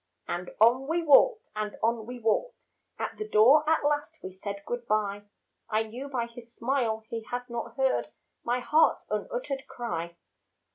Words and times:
And 0.27 0.49
on 0.59 0.87
we 0.87 1.03
walked 1.03 1.51
and 1.55 1.77
on 1.83 2.07
we 2.07 2.17
walked, 2.19 2.65
At 2.97 3.17
the 3.19 3.27
door 3.29 3.69
at 3.69 3.85
last 3.85 4.17
we 4.23 4.31
said 4.31 4.63
good 4.65 4.87
bye; 4.87 5.25
I 5.69 5.83
knew 5.83 6.07
by 6.09 6.25
his 6.25 6.55
smile 6.55 7.03
he 7.09 7.21
had 7.29 7.47
not 7.51 7.75
heard 7.77 8.09
My 8.43 8.61
heart's 8.61 9.05
unuttered 9.11 9.67
cry. 9.67 10.15